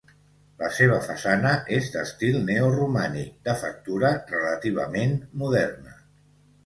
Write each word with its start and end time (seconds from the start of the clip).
La 0.61 0.69
seva 0.77 0.95
façana 1.07 1.51
és 1.77 1.91
d'estil 1.95 2.39
neoromànic 2.47 3.37
de 3.49 3.55
factura 3.65 4.13
relativament 4.33 5.15
moderna. 5.43 5.95